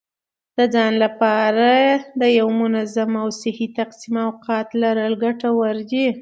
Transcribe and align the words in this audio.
د 0.57 0.59
ځان 0.73 0.93
لپاره 1.03 1.69
د 2.21 2.23
یو 2.39 2.47
منظم 2.61 3.11
او 3.21 3.27
صحي 3.41 3.67
تقسیم 3.79 4.15
اوقات 4.27 4.67
لرل 4.81 5.13
ګټور 5.23 5.75
دي. 5.91 6.07